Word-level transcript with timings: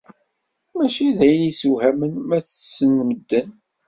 Mačči 0.75 1.07
d 1.17 1.19
ayen 1.25 1.43
yessewhamen 1.47 2.13
ma 2.27 2.37
ttessen 2.43 2.91
medden. 3.07 3.49